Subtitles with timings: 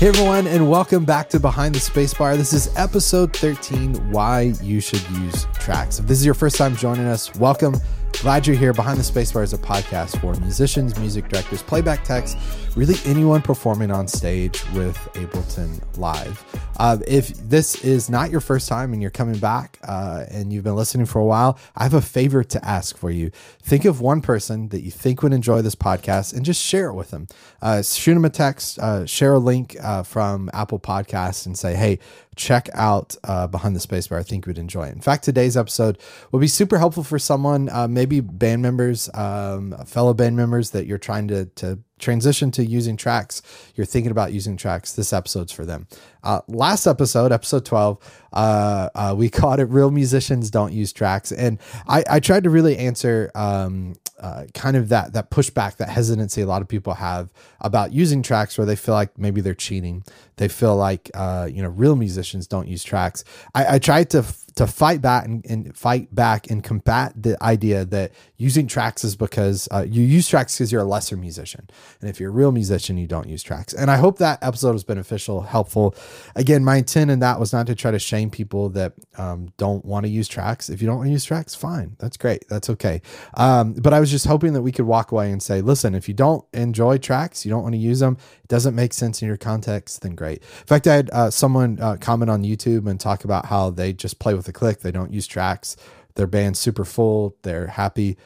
[0.00, 2.34] Hey everyone, and welcome back to Behind the Spacebar.
[2.34, 5.98] This is episode 13 Why You Should Use Tracks.
[5.98, 7.74] If this is your first time joining us, welcome.
[8.12, 8.74] Glad you're here.
[8.74, 12.36] Behind the Spacebar is a podcast for musicians, music directors, playback techs,
[12.76, 16.44] really anyone performing on stage with Ableton Live.
[16.78, 20.64] Uh, if this is not your first time and you're coming back uh, and you've
[20.64, 23.30] been listening for a while, I have a favor to ask for you.
[23.62, 26.94] Think of one person that you think would enjoy this podcast and just share it
[26.94, 27.26] with them.
[27.62, 31.74] Uh, shoot them a text, uh, share a link uh, from Apple Podcasts, and say,
[31.74, 31.98] hey,
[32.40, 34.18] check out uh, Behind the Spacebar.
[34.18, 34.94] I think you would enjoy it.
[34.94, 35.98] In fact, today's episode
[36.32, 40.86] will be super helpful for someone, uh, maybe band members, um, fellow band members that
[40.86, 43.42] you're trying to, to transition to using tracks.
[43.74, 44.92] You're thinking about using tracks.
[44.92, 45.86] This episode's for them.
[46.22, 47.98] Uh, last episode, episode 12,
[48.32, 51.32] uh, uh, we called it Real Musicians Don't Use Tracks.
[51.32, 55.88] And I, I tried to really answer um, uh, kind of that that pushback, that
[55.88, 59.54] hesitancy a lot of people have about using tracks where they feel like maybe they're
[59.54, 60.04] cheating.
[60.36, 63.24] They feel like uh, you know real musicians don't use tracks.
[63.54, 64.22] I, I tried to
[64.60, 69.16] to fight back and, and, fight back and combat the idea that using tracks is
[69.16, 71.66] because uh, you use tracks because you're a lesser musician,
[72.02, 73.72] and if you're a real musician, you don't use tracks.
[73.72, 75.94] And I hope that episode was beneficial, helpful.
[76.36, 79.82] Again, my intent in that was not to try to shame people that um, don't
[79.82, 80.68] want to use tracks.
[80.68, 83.00] If you don't want to use tracks, fine, that's great, that's okay.
[83.32, 86.06] Um, but I was just hoping that we could walk away and say, listen, if
[86.06, 89.28] you don't enjoy tracks, you don't want to use them, it doesn't make sense in
[89.28, 90.42] your context, then great.
[90.42, 93.94] In fact, I had uh, someone uh, comment on YouTube and talk about how they
[93.94, 95.76] just play with click, they don't use tracks,
[96.14, 98.16] their band's super full, they're happy.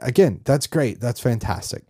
[0.00, 1.84] Again, that's great, that's fantastic.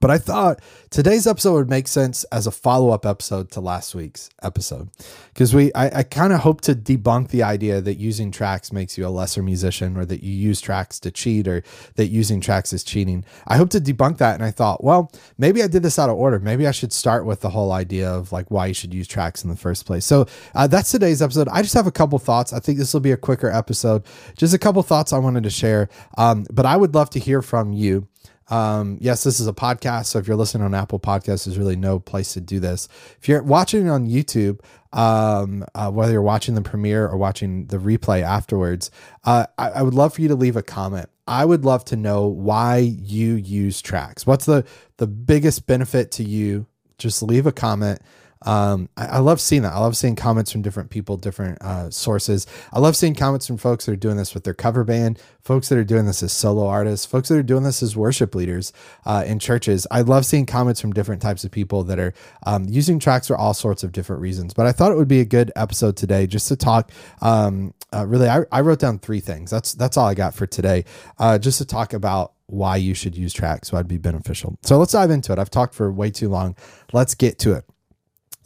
[0.00, 3.94] But I thought today's episode would make sense as a follow up episode to last
[3.94, 4.90] week's episode
[5.32, 8.98] because we I, I kind of hope to debunk the idea that using tracks makes
[8.98, 11.62] you a lesser musician or that you use tracks to cheat or
[11.94, 13.24] that using tracks is cheating.
[13.46, 16.16] I hope to debunk that, and I thought, well, maybe I did this out of
[16.16, 16.40] order.
[16.40, 19.44] Maybe I should start with the whole idea of like why you should use tracks
[19.44, 20.04] in the first place.
[20.04, 21.48] So uh, that's today's episode.
[21.48, 22.52] I just have a couple thoughts.
[22.52, 24.04] I think this will be a quicker episode.
[24.36, 27.40] Just a couple thoughts I wanted to share, um, but I would love to hear
[27.40, 28.08] from you.
[28.48, 30.06] Um, yes, this is a podcast.
[30.06, 32.88] So if you're listening on Apple Podcasts, there's really no place to do this.
[33.20, 34.60] If you're watching on YouTube,
[34.92, 38.90] um, uh, whether you're watching the premiere or watching the replay afterwards,
[39.24, 41.08] uh, I, I would love for you to leave a comment.
[41.26, 44.26] I would love to know why you use tracks.
[44.26, 44.64] What's the
[44.98, 46.66] the biggest benefit to you?
[46.98, 48.00] Just leave a comment
[48.42, 49.72] um, I, I, love seeing that.
[49.72, 52.46] I love seeing comments from different people, different uh, sources.
[52.72, 55.68] I love seeing comments from folks that are doing this with their cover band, folks
[55.70, 58.72] that are doing this as solo artists, folks that are doing this as worship leaders
[59.06, 59.86] uh, in churches.
[59.90, 62.12] I love seeing comments from different types of people that are
[62.44, 64.52] um, using tracks for all sorts of different reasons.
[64.52, 66.90] But I thought it would be a good episode today just to talk.
[67.22, 69.50] Um, uh, really, I, I, wrote down three things.
[69.50, 70.84] That's that's all I got for today.
[71.18, 74.58] Uh, just to talk about why you should use tracks, I'd be beneficial.
[74.62, 75.38] So let's dive into it.
[75.38, 76.56] I've talked for way too long.
[76.92, 77.64] Let's get to it.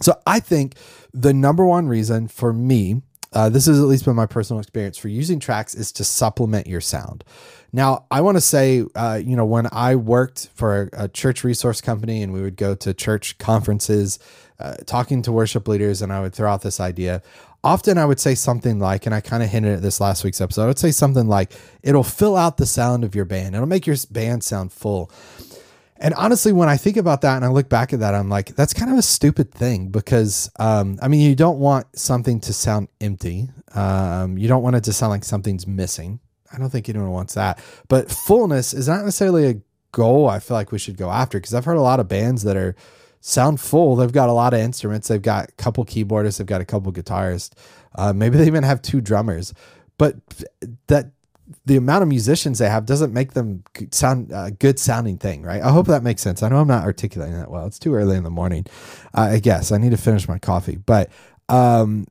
[0.00, 0.75] So I think
[1.12, 3.03] the number one reason for me,
[3.33, 6.66] uh, this has at least been my personal experience for using tracks, is to supplement
[6.66, 7.25] your sound.
[7.72, 11.44] Now, I want to say, uh, you know, when I worked for a, a, church
[11.44, 14.19] resource company and we would go to church conferences,
[14.59, 17.22] uh, talking to worship leaders, and I would throw out this idea.
[17.62, 20.41] Often I would say something like, and I kind of hinted at this last week's
[20.41, 23.67] episode, I would say something like, it'll fill out the sound of your band, it'll
[23.69, 25.12] make your band sound full.
[26.03, 28.56] And honestly, when I think about that and I look back at that, I'm like,
[28.56, 32.55] that's kind of a stupid thing because, um, I mean, you don't want something to
[32.55, 33.50] sound empty.
[33.75, 36.19] Um, you don't want it to sound like something's missing.
[36.53, 37.62] I don't think anyone wants that.
[37.88, 39.61] But fullness is not necessarily a
[39.93, 42.44] goal I feel like we should go after because I've heard a lot of bands
[42.44, 42.75] that are
[43.21, 43.97] sound full.
[43.97, 45.09] They've got a lot of instruments.
[45.09, 46.38] They've got a couple keyboardists.
[46.38, 47.53] They've got a couple guitarists.
[47.94, 49.53] Uh, maybe they even have two drummers.
[49.99, 50.17] But
[50.87, 51.11] that
[51.66, 55.62] the amount of musicians they have doesn't make them sound uh, good sounding thing, right?
[55.62, 56.43] I hope that makes sense.
[56.43, 57.66] I know I'm not articulating that well.
[57.66, 58.66] It's too early in the morning.
[59.15, 61.11] Uh, I guess I need to finish my coffee, but
[61.49, 62.06] um,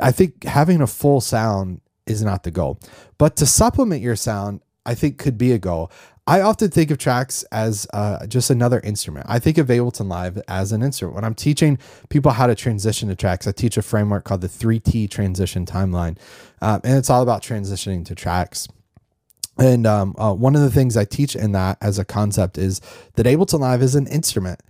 [0.00, 2.78] I think having a full sound is not the goal.
[3.18, 5.90] But to supplement your sound, I think could be a goal.
[6.28, 9.26] I often think of tracks as uh, just another instrument.
[9.28, 11.14] I think of Ableton Live as an instrument.
[11.14, 11.78] When I'm teaching
[12.08, 16.18] people how to transition to tracks, I teach a framework called the 3T transition timeline.
[16.60, 18.66] Um, and it's all about transitioning to tracks.
[19.56, 22.80] And um, uh, one of the things I teach in that as a concept is
[23.14, 24.60] that Ableton Live is an instrument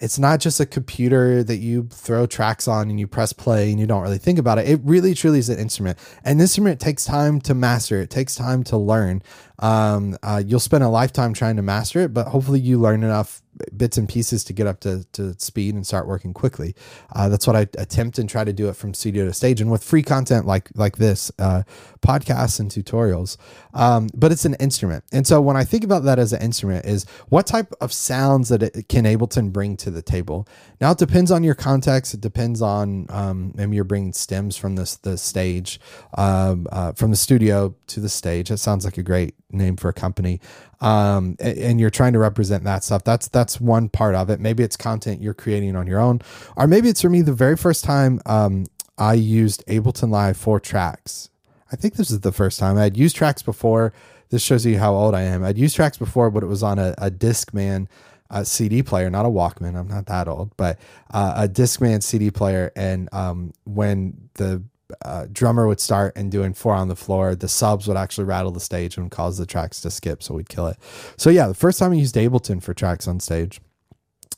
[0.00, 3.80] it's not just a computer that you throw tracks on and you press play and
[3.80, 4.68] you don't really think about it.
[4.68, 5.98] It really truly is an instrument.
[6.24, 8.00] An instrument takes time to master.
[8.00, 9.22] It takes time to learn.
[9.58, 13.42] Um, uh, you'll spend a lifetime trying to master it, but hopefully you learn enough
[13.76, 16.74] bits and pieces to get up to, to speed and start working quickly.
[17.14, 19.70] Uh, that's what I attempt and try to do it from studio to stage, and
[19.70, 21.62] with free content like like this, uh,
[22.00, 23.36] podcasts and tutorials.
[23.74, 26.86] Um, but it's an instrument, and so when I think about that as an instrument,
[26.86, 30.46] is what type of sounds that it can Ableton bring to the table.
[30.80, 32.14] Now it depends on your context.
[32.14, 35.80] It depends on um, maybe you're bringing stems from this the stage,
[36.16, 38.48] um, uh, from the studio to the stage.
[38.48, 40.40] That sounds like a great name for a company
[40.80, 43.02] um, and you're trying to represent that stuff.
[43.04, 44.40] That's that's one part of it.
[44.40, 46.20] Maybe it's content you're creating on your own,
[46.56, 48.66] or maybe it's for me the very first time um,
[48.96, 51.30] I used Ableton Live for tracks.
[51.72, 53.92] I think this is the first time I'd used tracks before.
[54.30, 55.44] This shows you how old I am.
[55.44, 57.88] I'd used tracks before, but it was on a, a Discman
[58.30, 59.74] a CD player, not a Walkman.
[59.74, 60.78] I'm not that old, but
[61.12, 62.70] uh, a Discman CD player.
[62.76, 64.62] And um, when the
[65.02, 68.50] uh, drummer would start and doing four on the floor, the subs would actually rattle
[68.50, 70.76] the stage and cause the tracks to skip, so we'd kill it.
[71.16, 73.60] So yeah, the first time I used Ableton for tracks on stage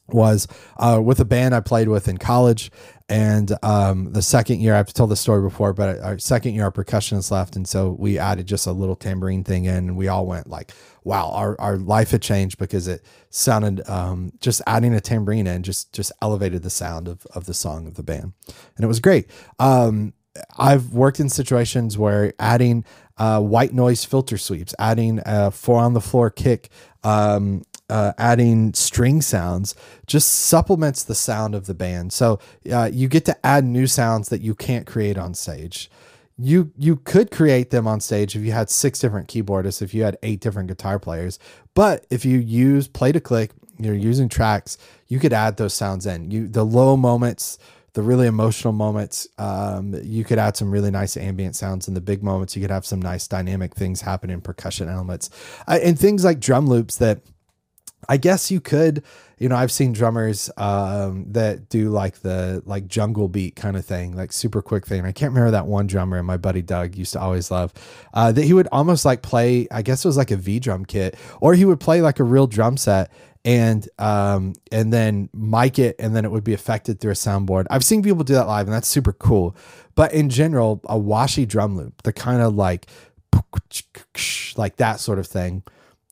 [0.09, 0.49] was
[0.79, 2.71] uh, with a band I played with in college.
[3.09, 6.71] And um, the second year, I've told the story before, but our second year, our
[6.71, 7.57] percussionists left.
[7.57, 10.73] And so we added just a little tambourine thing in, and we all went like,
[11.03, 15.65] wow, our, our life had changed because it sounded um, just adding a tambourine in
[15.65, 18.33] just just elevated the sound of, of the song of the band.
[18.77, 19.29] And it was great.
[19.59, 20.13] Um,
[20.59, 22.85] I've worked in situations where adding
[23.19, 26.71] uh, white noise filter sweeps, adding a four on the floor kick,
[27.05, 29.75] um, uh, adding string sounds
[30.07, 32.13] just supplements the sound of the band.
[32.13, 32.39] So
[32.73, 35.91] uh, you get to add new sounds that you can't create on stage.
[36.39, 40.05] You you could create them on stage if you had six different keyboardists, if you
[40.05, 41.39] had eight different guitar players.
[41.75, 44.79] But if you use play to click, you're using tracks,
[45.09, 46.31] you could add those sounds in.
[46.31, 47.59] You the low moments
[47.93, 51.89] the really emotional moments, um, you could add some really nice ambient sounds.
[51.89, 55.31] In the big moments, you could have some nice dynamic things happen in percussion elements
[55.67, 57.23] uh, and things like drum loops that
[58.09, 59.03] I guess you could,
[59.39, 63.85] you know, I've seen drummers um, that do like the like jungle beat kind of
[63.85, 65.05] thing, like super quick thing.
[65.05, 67.73] I can't remember that one drummer, my buddy Doug used to always love
[68.15, 69.69] uh, that he would almost like play.
[69.71, 72.25] I guess it was like a V drum kit, or he would play like a
[72.25, 73.11] real drum set
[73.45, 77.67] and um and then mic it and then it would be affected through a soundboard.
[77.71, 79.57] I've seen people do that live and that's super cool.
[79.95, 82.87] But in general, a washy drum loop, the kind of like
[84.57, 85.63] like that sort of thing,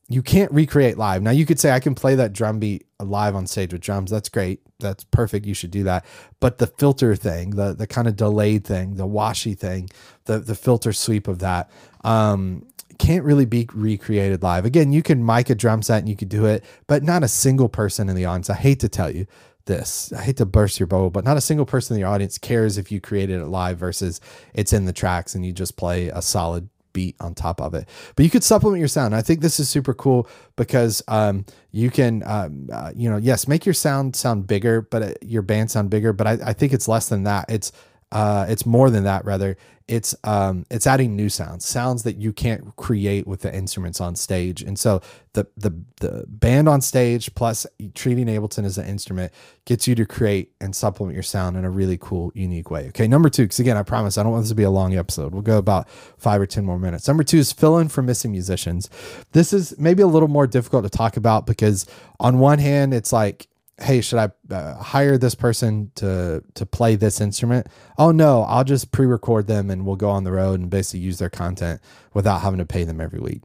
[0.09, 1.23] you can't recreate live.
[1.23, 4.11] Now you could say I can play that drum beat live on stage with drums.
[4.11, 4.61] That's great.
[4.81, 5.45] That's perfect.
[5.45, 6.05] You should do that.
[6.41, 9.91] But the filter thing, the the kind of delayed thing, the washy thing,
[10.25, 11.71] the the filter sweep of that,
[12.05, 12.67] um,
[12.99, 14.65] can't really be recreated live.
[14.65, 17.29] Again, you can mic a drum set and you could do it, but not a
[17.29, 18.49] single person in the audience.
[18.49, 19.27] I hate to tell you
[19.67, 20.13] this.
[20.13, 22.79] I hate to burst your bubble, but not a single person in the audience cares
[22.79, 24.21] if you created it live versus
[24.55, 27.89] it's in the tracks and you just play a solid beat on top of it.
[28.17, 29.15] But you could supplement your sound.
[29.15, 33.47] I think this is super cool because um, you can, um, uh, you know, yes,
[33.47, 36.13] make your sound sound bigger, but uh, your band sound bigger.
[36.13, 37.45] But I, I think it's less than that.
[37.49, 37.71] It's
[38.13, 39.57] uh, it's more than that rather.
[39.87, 44.17] It's um it's adding new sounds sounds that you can't create with the instruments on
[44.17, 44.61] stage.
[44.61, 45.01] And so
[45.33, 45.71] the the
[46.01, 49.33] the band on stage plus treating ableton as an instrument
[49.65, 52.89] gets you to create and supplement your sound in a really cool unique way.
[52.89, 54.95] Okay number two because again i promise i don't want this to be a long
[54.95, 55.33] episode.
[55.33, 55.89] We'll go about
[56.19, 57.09] five or ten more minutes.
[57.09, 58.91] Number two is fill in for missing musicians.
[59.33, 61.87] This is maybe a little more difficult to talk about because
[62.21, 63.49] on one hand it's like
[63.81, 67.67] hey should i uh, hire this person to to play this instrument?
[67.97, 71.19] Oh no i'll just pre-record them and we'll go on the road and basically use
[71.19, 71.81] their content
[72.15, 73.43] without having to pay them every week.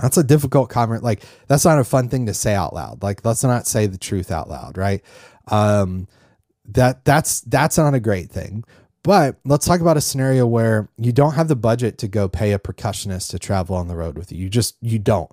[0.00, 1.02] That's a difficult comment.
[1.02, 3.02] Like that's not a fun thing to say out loud.
[3.02, 5.02] Like let's not say the truth out loud right?
[5.48, 6.08] Um
[6.66, 8.64] that that's that's not a great thing.
[9.02, 12.52] But let's talk about a scenario where you don't have the budget to go pay
[12.52, 14.38] a percussionist to travel on the road with you.
[14.38, 15.30] You just you don't.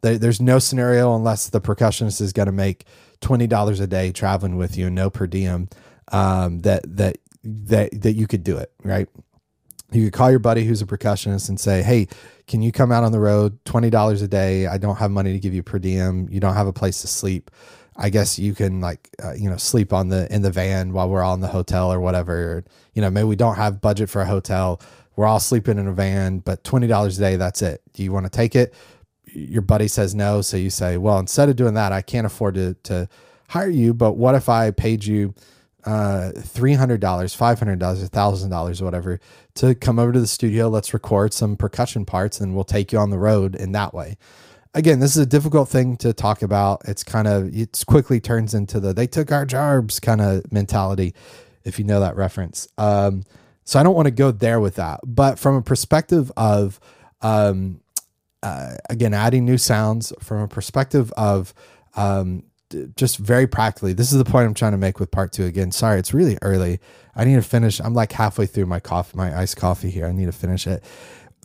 [0.00, 2.84] There, there's no scenario unless the percussionist is going to make
[3.24, 5.70] twenty dollars a day traveling with you, no per diem,
[6.12, 9.08] um, that that that that you could do it, right?
[9.92, 12.06] You could call your buddy who's a percussionist and say, "Hey,
[12.46, 13.58] can you come out on the road?
[13.64, 14.66] Twenty dollars a day.
[14.66, 16.28] I don't have money to give you per diem.
[16.30, 17.50] You don't have a place to sleep.
[17.96, 21.08] I guess you can like uh, you know sleep on the in the van while
[21.08, 22.62] we're all in the hotel or whatever.
[22.92, 24.82] You know, maybe we don't have budget for a hotel.
[25.16, 27.36] We're all sleeping in a van, but twenty dollars a day.
[27.36, 27.80] That's it.
[27.94, 28.74] Do you want to take it?
[29.34, 30.40] Your buddy says no.
[30.40, 33.08] So you say, well, instead of doing that, I can't afford to, to
[33.48, 33.94] hire you.
[33.94, 35.34] But what if I paid you
[35.84, 39.20] uh, $300, $500, $1,000 whatever
[39.56, 40.68] to come over to the studio?
[40.68, 44.16] Let's record some percussion parts and we'll take you on the road in that way.
[44.76, 46.82] Again, this is a difficult thing to talk about.
[46.86, 51.14] It's kind of, it quickly turns into the they took our jobs kind of mentality,
[51.62, 52.66] if you know that reference.
[52.76, 53.24] Um,
[53.62, 55.00] so I don't want to go there with that.
[55.04, 56.80] But from a perspective of,
[57.22, 57.80] um,
[58.44, 61.54] uh, again, adding new sounds from a perspective of
[61.96, 62.44] um,
[62.94, 65.44] just very practically, this is the point I'm trying to make with part two.
[65.44, 66.78] Again, sorry, it's really early.
[67.16, 67.80] I need to finish.
[67.80, 70.06] I'm like halfway through my coffee, my iced coffee here.
[70.06, 70.84] I need to finish it.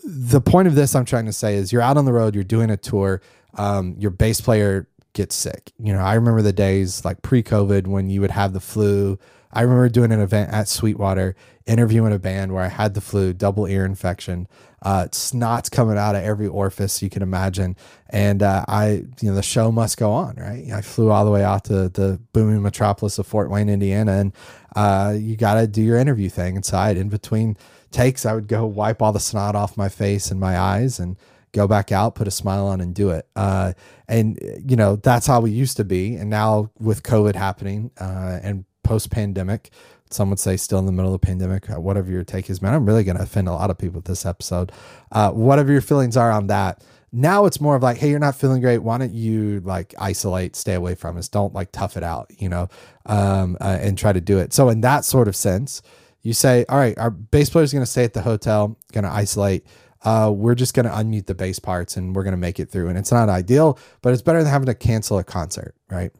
[0.03, 2.43] The point of this I'm trying to say is you're out on the road, you're
[2.43, 3.21] doing a tour,
[3.53, 5.71] um, your bass player gets sick.
[5.79, 9.17] You know, I remember the days like pre COVID when you would have the flu.
[9.51, 13.33] I remember doing an event at Sweetwater, interviewing a band where I had the flu,
[13.33, 14.47] double ear infection,
[14.81, 17.75] uh, snot's coming out of every orifice you can imagine,
[18.09, 20.71] and uh, I, you know, the show must go on, right?
[20.71, 24.33] I flew all the way out to the booming metropolis of Fort Wayne, Indiana, and
[24.75, 26.97] uh, you got to do your interview thing inside.
[26.97, 27.57] In between
[27.91, 31.17] takes, I would go wipe all the snot off my face and my eyes, and
[31.51, 33.27] go back out, put a smile on, and do it.
[33.35, 33.73] Uh,
[34.07, 36.15] and you know that's how we used to be.
[36.15, 39.71] And now with COVID happening uh, and post pandemic,
[40.09, 41.69] some would say still in the middle of the pandemic.
[41.69, 43.97] Uh, whatever your take is, man, I'm really going to offend a lot of people
[43.97, 44.71] with this episode.
[45.11, 46.83] Uh, whatever your feelings are on that.
[47.11, 48.79] Now it's more of like, hey, you're not feeling great.
[48.79, 51.27] Why don't you like isolate, stay away from us?
[51.27, 52.69] Don't like tough it out, you know,
[53.07, 54.53] um, uh, and try to do it.
[54.53, 55.81] So in that sort of sense,
[56.21, 59.05] you say, all right, our bass player is going to stay at the hotel, going
[59.05, 59.65] to isolate
[60.03, 62.69] uh, we're just going to unmute the bass parts and we're going to make it
[62.69, 62.87] through.
[62.87, 66.11] And it's not ideal, but it's better than having to cancel a concert, right?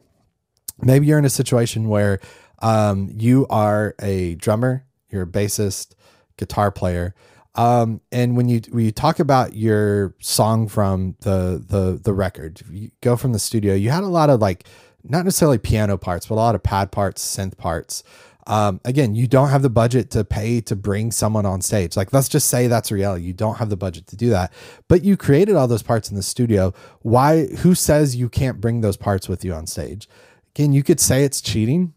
[0.82, 2.20] Maybe you're in a situation where
[2.60, 5.94] um, you are a drummer, you're a bassist,
[6.36, 7.14] guitar player.
[7.56, 12.60] Um, and when you when you talk about your song from the the the record,
[12.70, 14.64] you go from the studio, you had a lot of like
[15.02, 18.02] not necessarily piano parts, but a lot of pad parts, synth parts.
[18.46, 21.96] Um, again, you don't have the budget to pay to bring someone on stage.
[21.96, 23.24] Like, let's just say that's reality.
[23.24, 24.52] You don't have the budget to do that,
[24.88, 26.72] but you created all those parts in the studio.
[27.02, 27.46] Why?
[27.46, 30.08] Who says you can't bring those parts with you on stage?
[30.54, 31.94] Again, you could say it's cheating.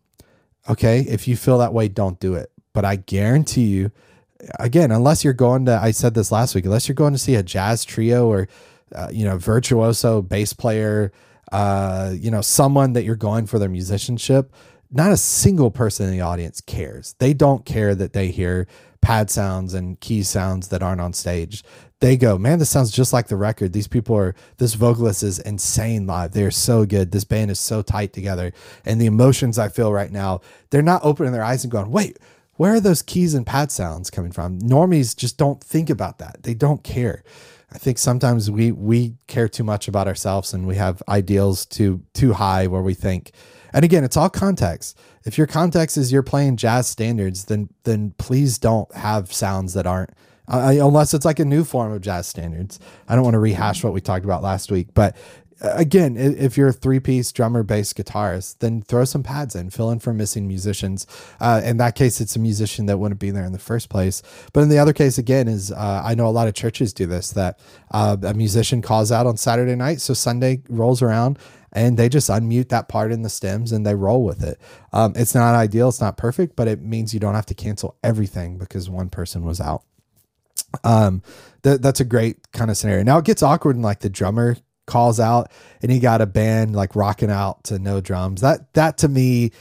[0.69, 1.01] Okay.
[1.01, 2.51] If you feel that way, don't do it.
[2.73, 3.91] But I guarantee you,
[4.59, 7.35] again, unless you're going to, I said this last week, unless you're going to see
[7.35, 8.47] a jazz trio or,
[8.95, 11.11] uh, you know, virtuoso bass player,
[11.51, 14.51] uh, you know, someone that you're going for their musicianship,
[14.91, 17.15] not a single person in the audience cares.
[17.19, 18.67] They don't care that they hear
[19.01, 21.63] pad sounds and key sounds that aren't on stage.
[22.03, 23.71] They go, man, this sounds just like the record.
[23.71, 26.33] These people are, this vocalist is insane live.
[26.33, 27.13] They're so good.
[27.13, 28.51] This band is so tight together.
[28.83, 32.19] And the emotions I feel right now, they're not opening their eyes and going, wait,
[32.55, 34.59] where are those keys and pad sounds coming from?
[34.59, 36.43] Normies just don't think about that.
[36.43, 37.23] They don't care.
[37.71, 42.03] I think sometimes we we care too much about ourselves and we have ideals too
[42.13, 43.31] too high where we think
[43.71, 44.99] and again, it's all context.
[45.23, 49.87] If your context is you're playing jazz standards, then then please don't have sounds that
[49.87, 50.11] aren't
[50.53, 52.79] uh, unless it's like a new form of jazz standards.
[53.07, 55.17] I don't want to rehash what we talked about last week, but
[55.61, 59.69] uh, again, if you're a three piece drummer, bass, guitarist, then throw some pads in,
[59.69, 61.07] fill in for missing musicians.
[61.39, 64.21] Uh, in that case, it's a musician that wouldn't be there in the first place.
[64.51, 67.05] But in the other case, again, is uh, I know a lot of churches do
[67.05, 67.59] this that
[67.91, 71.39] uh, a musician calls out on Saturday night, so Sunday rolls around
[71.71, 74.59] and they just unmute that part in the stems and they roll with it.
[74.91, 77.97] Um, it's not ideal, it's not perfect, but it means you don't have to cancel
[78.03, 79.83] everything because one person was out.
[80.83, 81.21] Um,
[81.63, 83.03] th- that's a great kind of scenario.
[83.03, 85.51] Now it gets awkward and like the drummer calls out
[85.81, 88.41] and he got a band like rocking out to no drums.
[88.41, 89.51] That that to me,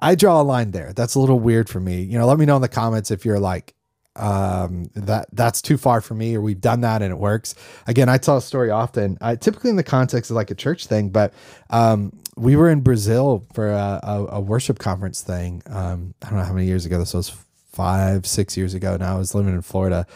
[0.00, 0.92] I draw a line there.
[0.94, 2.02] That's a little weird for me.
[2.02, 3.74] You know, let me know in the comments if you're like,
[4.16, 7.56] um that that's too far for me or we've done that and it works
[7.88, 10.86] again i tell a story often I, typically in the context of like a church
[10.86, 11.34] thing but
[11.70, 16.38] um we were in brazil for a, a, a worship conference thing um i don't
[16.38, 17.34] know how many years ago this was
[17.72, 20.06] five six years ago now i was living in florida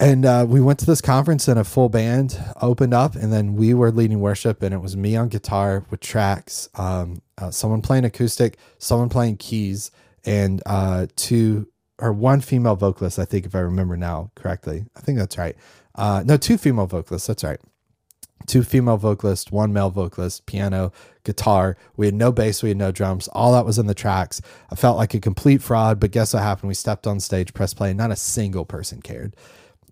[0.00, 3.54] and uh, we went to this conference and a full band opened up and then
[3.54, 7.82] we were leading worship and it was me on guitar with tracks um, uh, someone
[7.82, 9.90] playing acoustic someone playing keys
[10.24, 14.84] and uh, two or one female vocalist, I think, if I remember now correctly.
[14.96, 15.56] I think that's right.
[15.94, 17.26] Uh, no, two female vocalists.
[17.26, 17.60] That's right.
[18.46, 20.92] Two female vocalists, one male vocalist, piano,
[21.24, 21.76] guitar.
[21.96, 23.28] We had no bass, we had no drums.
[23.28, 24.40] All that was in the tracks.
[24.70, 26.68] I felt like a complete fraud, but guess what happened?
[26.68, 29.34] We stepped on stage, press play, and not a single person cared.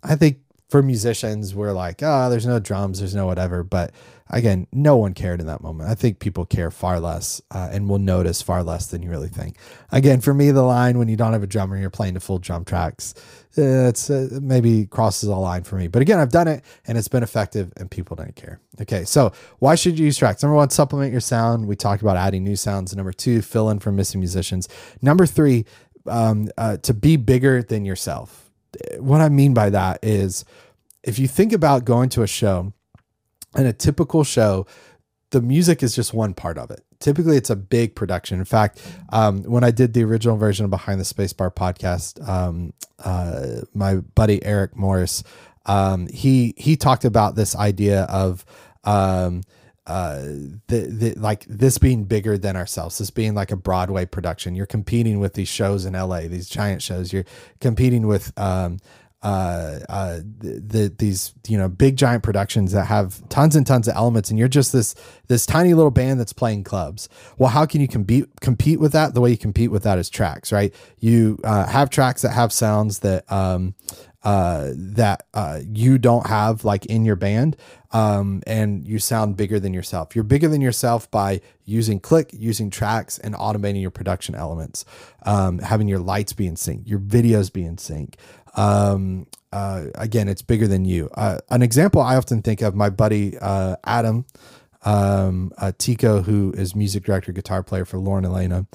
[0.02, 0.38] I think
[0.68, 3.62] for musicians, we're like, oh, there's no drums, there's no whatever.
[3.62, 3.92] But
[4.30, 5.88] again, no one cared in that moment.
[5.88, 9.28] I think people care far less uh, and will notice far less than you really
[9.28, 9.56] think.
[9.92, 12.40] Again, for me, the line when you don't have a drummer, you're playing the full
[12.40, 13.14] drum tracks,
[13.56, 15.86] uh, it's uh, maybe crosses a line for me.
[15.86, 18.60] But again, I've done it and it's been effective and people don't care.
[18.80, 20.42] Okay, so why should you use tracks?
[20.42, 21.68] Number one, supplement your sound.
[21.68, 22.94] We talked about adding new sounds.
[22.94, 24.68] Number two, fill in for missing musicians.
[25.00, 25.64] Number three,
[26.06, 28.45] um, uh, to be bigger than yourself
[28.98, 30.44] what I mean by that is
[31.02, 32.72] if you think about going to a show
[33.54, 34.66] and a typical show,
[35.30, 36.84] the music is just one part of it.
[36.98, 38.38] Typically, it's a big production.
[38.38, 38.80] In fact,
[39.10, 42.72] um, when I did the original version of Behind the Spacebar podcast, um,
[43.04, 45.22] uh, my buddy Eric Morris,
[45.66, 48.44] um, he he talked about this idea of
[48.84, 49.42] um,
[49.86, 50.22] uh,
[50.66, 54.54] the, the like this being bigger than ourselves, this being like a Broadway production.
[54.54, 57.12] You're competing with these shows in LA, these giant shows.
[57.12, 57.24] You're
[57.60, 58.78] competing with um,
[59.22, 63.88] uh, uh, the, the, these you know big giant productions that have tons and tons
[63.88, 64.94] of elements, and you're just this
[65.28, 67.08] this tiny little band that's playing clubs.
[67.38, 69.14] Well, how can you compete compete with that?
[69.14, 70.74] The way you compete with that is tracks, right?
[71.00, 73.74] You uh, have tracks that have sounds that um,
[74.26, 77.56] uh, that uh, you don't have like in your band,
[77.92, 80.16] um, and you sound bigger than yourself.
[80.16, 84.84] You're bigger than yourself by using click, using tracks, and automating your production elements.
[85.24, 88.16] Um, having your lights be in sync, your videos be in sync.
[88.56, 91.08] Um, uh, again, it's bigger than you.
[91.14, 94.26] Uh, an example I often think of my buddy uh, Adam
[94.84, 98.66] um, uh, Tico, who is music director, guitar player for Lauren Alaina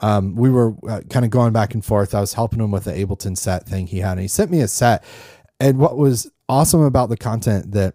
[0.00, 2.14] um, we were uh, kind of going back and forth.
[2.14, 4.60] I was helping him with the Ableton set thing he had, and he sent me
[4.60, 5.04] a set.
[5.58, 7.94] And what was awesome about the content that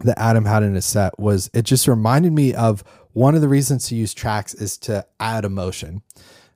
[0.00, 3.48] that Adam had in his set was it just reminded me of one of the
[3.48, 6.02] reasons to use tracks is to add emotion.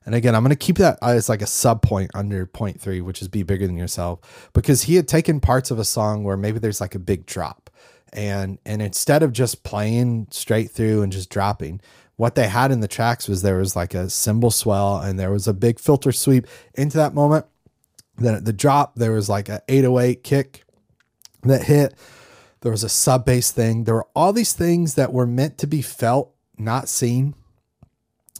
[0.07, 3.01] And again, I'm going to keep that as like a sub point under point three,
[3.01, 6.37] which is be bigger than yourself, because he had taken parts of a song where
[6.37, 7.69] maybe there's like a big drop,
[8.13, 11.81] and and instead of just playing straight through and just dropping,
[12.15, 15.29] what they had in the tracks was there was like a cymbal swell and there
[15.29, 17.45] was a big filter sweep into that moment.
[18.15, 20.63] Then at the drop, there was like an 808 kick
[21.43, 21.93] that hit.
[22.61, 23.83] There was a sub bass thing.
[23.83, 27.35] There were all these things that were meant to be felt, not seen.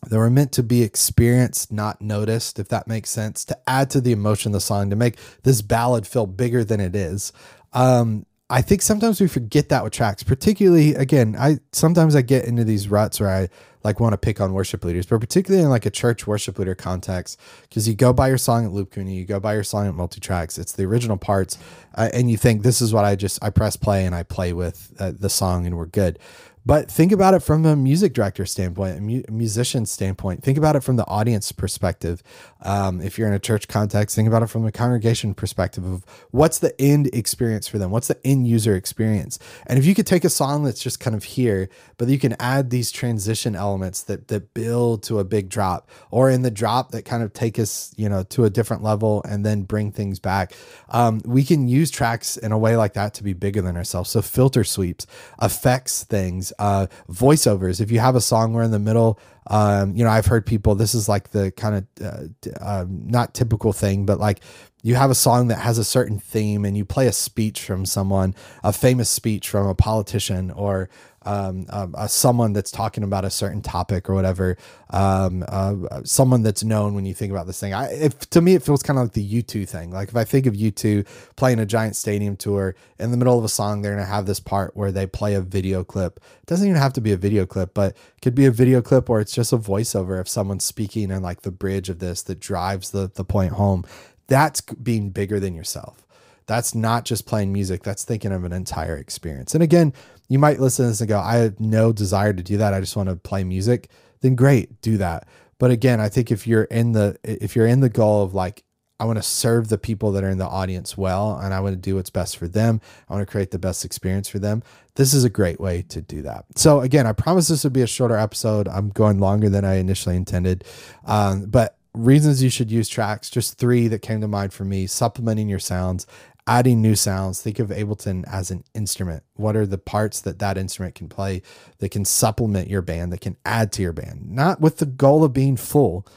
[0.07, 4.01] They were meant to be experienced, not noticed, if that makes sense, to add to
[4.01, 7.33] the emotion of the song, to make this ballad feel bigger than it is.
[7.73, 12.45] Um, I think sometimes we forget that with tracks, particularly again, I sometimes I get
[12.45, 13.49] into these ruts where I
[13.83, 16.75] like want to pick on worship leaders, but particularly in like a church worship leader
[16.75, 19.87] context, because you go by your song at Loop Community, you go by your song
[19.87, 21.57] at MultiTracks, it's the original parts,
[21.95, 24.53] uh, and you think this is what I just I press play and I play
[24.53, 26.17] with uh, the song and we're good.
[26.67, 30.43] But think about it from a music director standpoint, a mu- musician standpoint.
[30.43, 32.21] Think about it from the audience perspective.
[32.61, 36.03] Um, if you're in a church context, think about it from the congregation perspective of
[36.31, 37.89] what's the end experience for them?
[37.89, 39.39] What's the end user experience?
[39.65, 42.35] And if you could take a song that's just kind of here, but you can
[42.37, 46.91] add these transition elements that that build to a big drop, or in the drop
[46.91, 50.19] that kind of take us, you know, to a different level and then bring things
[50.19, 50.51] back.
[50.89, 54.09] Um, we can use tracks in a way like that to be bigger than ourselves.
[54.09, 55.07] So filter sweeps,
[55.39, 57.81] affects things uh, voiceovers.
[57.81, 60.75] If you have a song where in the middle, um, you know, I've heard people,
[60.75, 62.23] this is like the kind of uh,
[62.59, 64.41] uh, not typical thing, but like
[64.87, 67.85] you have a song that has a certain theme and you play a speech from
[67.85, 70.89] someone, a famous speech from a politician or
[71.23, 74.55] um, uh, someone that's talking about a certain topic or whatever,
[74.91, 77.73] um, uh, someone that's known when you think about this thing.
[77.73, 79.91] I, if to me, it feels kind of like the U2 thing.
[79.91, 83.43] Like if I think of U2 playing a giant stadium tour in the middle of
[83.43, 86.15] a song, they're going to have this part where they play a video clip.
[86.15, 88.81] It doesn't even have to be a video clip, but it could be a video
[88.81, 92.21] clip or it's just a voiceover of someone speaking and like the bridge of this
[92.21, 93.83] that drives the, the point home.
[94.27, 96.05] That's being bigger than yourself.
[96.45, 99.53] That's not just playing music, that's thinking of an entire experience.
[99.53, 99.93] And again,
[100.29, 102.73] you might listen to this and go, I have no desire to do that.
[102.73, 103.89] I just want to play music.
[104.21, 105.27] Then great, do that.
[105.59, 108.63] But again, I think if you're in the if you're in the goal of like
[108.99, 111.73] I want to serve the people that are in the audience well and I want
[111.73, 112.81] to do what's best for them.
[113.07, 114.63] I want to create the best experience for them.
[114.95, 116.45] This is a great way to do that.
[116.55, 118.67] So, again, I promise this would be a shorter episode.
[118.67, 120.63] I'm going longer than I initially intended.
[121.05, 124.87] Um, but reasons you should use tracks, just three that came to mind for me
[124.87, 126.05] supplementing your sounds,
[126.45, 127.41] adding new sounds.
[127.41, 129.23] Think of Ableton as an instrument.
[129.35, 131.41] What are the parts that that instrument can play
[131.79, 134.31] that can supplement your band, that can add to your band?
[134.31, 136.07] Not with the goal of being full.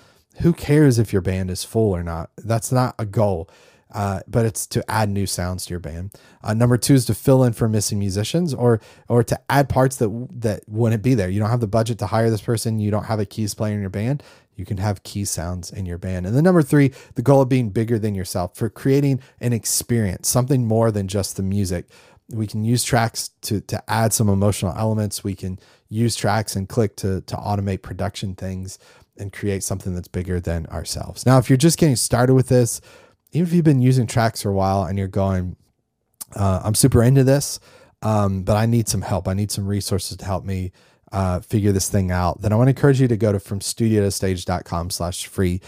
[0.43, 2.31] Who cares if your band is full or not?
[2.37, 3.51] That's not a goal.
[3.93, 6.13] Uh, but it's to add new sounds to your band.
[6.45, 9.97] Uh, number two is to fill in for missing musicians, or or to add parts
[9.97, 11.29] that that wouldn't be there.
[11.29, 12.79] You don't have the budget to hire this person.
[12.79, 14.23] You don't have a keys player in your band.
[14.57, 16.27] You can have key sounds in your band.
[16.27, 20.29] And then number three, the goal of being bigger than yourself for creating an experience,
[20.29, 21.87] something more than just the music.
[22.29, 25.25] We can use tracks to to add some emotional elements.
[25.25, 25.59] We can
[25.89, 28.79] use tracks and click to to automate production things
[29.17, 31.27] and create something that's bigger than ourselves.
[31.27, 32.81] Now, if you're just getting started with this,
[33.33, 35.57] even if you've been using tracks for a while and you're going,
[36.35, 37.61] uh, I'm super into this,
[38.03, 39.29] um, but I need some help.
[39.29, 40.73] I need some resources to help me
[41.13, 43.61] uh, figure this thing out, then I want to encourage you to go to from
[43.61, 45.61] studio to stage.com slash free.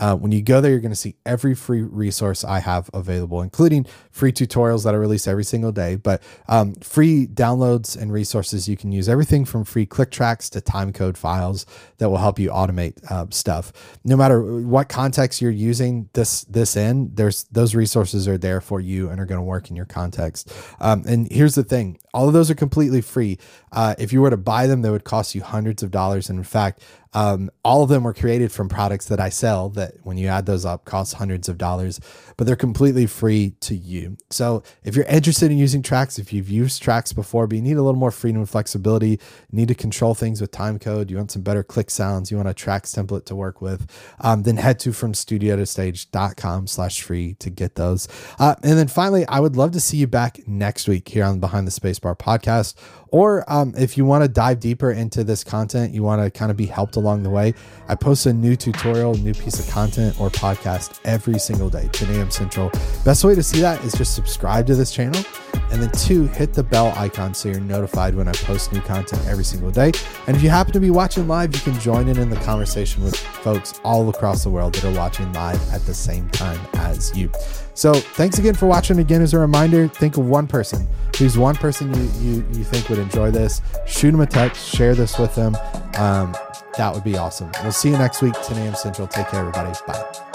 [0.00, 3.42] Uh, when you go there, you're going to see every free resource I have available,
[3.42, 8.68] including free tutorials that I release every single day, but um, free downloads and resources
[8.68, 9.08] you can use.
[9.08, 11.66] Everything from free click tracks to time code files
[11.98, 13.72] that will help you automate uh, stuff.
[14.04, 18.80] No matter what context you're using this this in, there's those resources are there for
[18.80, 20.52] you and are going to work in your context.
[20.80, 23.38] Um, and here's the thing: all of those are completely free.
[23.72, 26.30] Uh, if you were to buy them, they would cost you hundreds of dollars.
[26.30, 26.82] And in fact,
[27.12, 30.46] um, all of them were created from products that I sell that when you add
[30.46, 32.00] those up costs hundreds of dollars,
[32.36, 34.16] but they're completely free to you.
[34.30, 37.76] So if you're interested in using tracks, if you've used tracks before, but you need
[37.76, 39.20] a little more freedom and flexibility,
[39.52, 42.48] need to control things with time code, you want some better click sounds, you want
[42.48, 43.86] a tracks template to work with,
[44.20, 48.08] um, then head to from studio to stage.com slash free to get those.
[48.38, 51.40] Uh, and then finally, I would love to see you back next week here on
[51.40, 52.74] Behind the Spacebar podcast
[53.10, 56.50] or um, if you want to dive deeper into this content, you want to kind
[56.50, 57.54] of be helped along the way,
[57.88, 62.14] I post a new tutorial, new piece of content or podcast every single day, 10
[62.16, 62.30] a.m.
[62.30, 62.70] Central.
[63.04, 65.22] Best way to see that is just subscribe to this channel.
[65.70, 69.24] And then two, hit the bell icon so you're notified when I post new content
[69.26, 69.92] every single day.
[70.26, 73.04] And if you happen to be watching live, you can join in in the conversation
[73.04, 77.16] with folks all across the world that are watching live at the same time as
[77.16, 77.30] you.
[77.74, 78.98] So thanks again for watching.
[78.98, 80.86] Again, as a reminder, think of one person.
[81.18, 83.60] Who's one person you, you, you think would enjoy this?
[83.86, 85.56] Shoot them a text, share this with them.
[85.96, 86.34] Um,
[86.76, 87.50] that would be awesome.
[87.62, 88.74] We'll see you next week, 10 a.m.
[88.74, 89.06] Central.
[89.06, 89.72] Take care, everybody.
[89.86, 90.29] Bye.